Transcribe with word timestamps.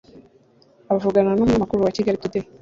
Avugana 0.93 1.29
n’umunyamakuru 1.33 1.83
wa 1.85 1.93
Kigalitoday 1.95 2.43